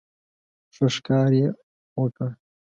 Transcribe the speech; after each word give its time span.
ښه 0.75 0.87
ښکار 0.95 1.31
یې 1.39 1.47
وکړ. 1.99 2.29